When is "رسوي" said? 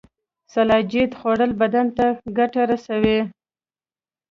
2.71-3.19